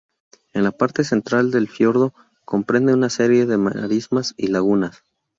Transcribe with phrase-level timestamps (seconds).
[0.53, 2.11] En la parte central del fiordo
[2.43, 5.03] comprende una serie de marismas y lagunas.